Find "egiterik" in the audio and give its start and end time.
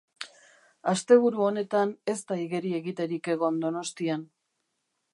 2.83-3.33